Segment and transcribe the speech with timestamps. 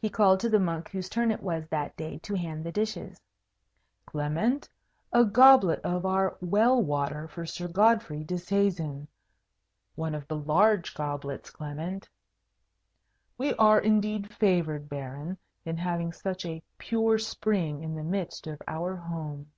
[0.00, 3.20] he called to the monk whose turn it was that day to hand the dishes,
[4.06, 4.68] "Clement,
[5.12, 9.08] a goblet of our well water for Sir Godfrey Disseisin.
[9.96, 12.08] One of the large goblets, Clement.
[13.36, 18.62] We are indeed favoured, Baron, in having such a pure spring in the midst of
[18.68, 19.50] our home."